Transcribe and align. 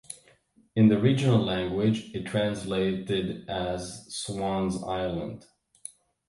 In 0.75 0.87
the 0.87 0.99
regional 0.99 1.37
language 1.37 2.09
it 2.15 2.25
translated 2.25 3.47
as 3.47 4.07
"Swans 4.11 4.83
Island". 4.83 5.45